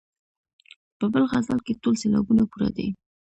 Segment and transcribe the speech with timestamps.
[0.97, 2.87] په بل غزل کې ټول سېلابونه پوره دي.